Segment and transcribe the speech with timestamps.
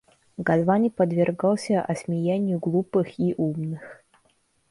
[0.39, 4.03] Гальвани подвергался осмеянию глупых и умных.